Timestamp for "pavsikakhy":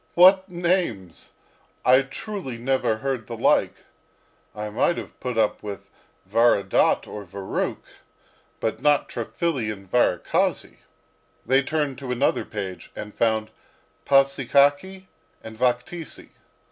14.07-15.05